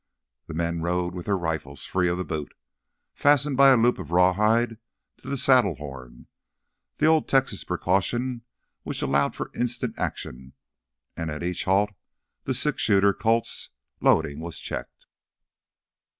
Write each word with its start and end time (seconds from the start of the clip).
The 0.47 0.55
men 0.55 0.81
rode 0.81 1.13
with 1.13 1.27
their 1.27 1.37
rifles 1.37 1.85
free 1.85 2.09
of 2.09 2.17
the 2.17 2.25
boot, 2.25 2.55
fastened 3.13 3.55
by 3.55 3.69
a 3.69 3.77
loop 3.77 3.99
of 3.99 4.09
rawhide 4.09 4.79
to 5.17 5.27
the 5.29 5.37
saddle 5.37 5.75
horn, 5.75 6.25
the 6.97 7.05
old 7.05 7.27
Texas 7.27 7.63
precaution 7.63 8.41
which 8.81 9.03
allowed 9.03 9.35
for 9.35 9.51
instant 9.53 9.93
action. 9.99 10.53
And 11.15 11.29
at 11.29 11.43
each 11.43 11.65
halt 11.65 11.91
the 12.45 12.55
six 12.55 12.81
shooter 12.81 13.13
Colts' 13.13 13.69
loading 14.01 14.39
was 14.39 14.57
checked. 14.57 15.05